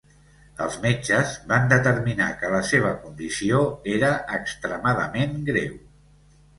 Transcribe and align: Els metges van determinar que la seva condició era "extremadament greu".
Els 0.63 0.77
metges 0.85 1.33
van 1.51 1.69
determinar 1.75 2.31
que 2.41 2.51
la 2.55 2.63
seva 2.71 2.95
condició 3.05 3.63
era 3.95 4.13
"extremadament 4.41 5.41
greu". 5.55 5.83